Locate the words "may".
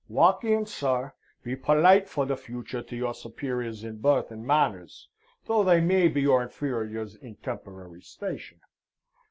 5.79-6.07